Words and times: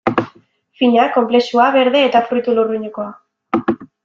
Fina, 0.79 1.03
konplexua, 1.17 1.67
berde 1.77 2.01
eta 2.09 2.23
fruitu 2.31 2.57
lurrinekoa... 2.61 3.11